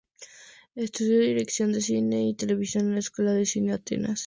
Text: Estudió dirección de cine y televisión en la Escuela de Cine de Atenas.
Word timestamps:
Estudió 0.73 1.19
dirección 1.19 1.73
de 1.73 1.79
cine 1.81 2.27
y 2.27 2.33
televisión 2.33 2.87
en 2.87 2.93
la 2.93 2.99
Escuela 3.01 3.33
de 3.33 3.45
Cine 3.45 3.67
de 3.67 3.73
Atenas. 3.75 4.19